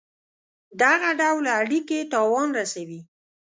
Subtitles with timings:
[0.81, 2.99] دغه ډول اړېکي تاوان رسوي.